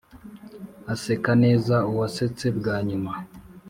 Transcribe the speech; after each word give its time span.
aseka 0.93 1.31
neza 1.43 1.75
uwasetse 1.89 2.45
bwa 2.57 2.75
nyuma. 2.87 3.11